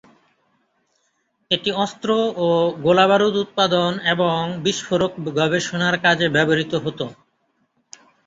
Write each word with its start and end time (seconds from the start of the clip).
এটি 1.51 1.69
অস্ত্র 1.77 2.09
ও 2.37 2.47
গোলাবারুদ 2.81 3.35
উৎপাদন 3.43 3.91
এবং 4.13 4.35
বিস্ফোরক 4.63 5.11
গবেষণার 5.37 5.95
কাজে 6.05 6.27
ব্যবহৃত 6.35 6.73
হত। 6.85 6.99